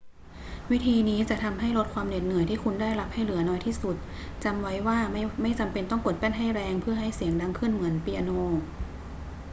[0.71, 3.95] วิธีนี้จะทำให้ลดความเหน็ดเหนื่อยที่คุณได้รับให้เหลือน้อยที่สุด
[4.43, 4.97] จำไว้ว่า
[5.41, 8.31] ไม่จำเป็นต้องกดแป้นให้แรงเพื่อให้เสียงดังขึ้นเหมือนเปียโน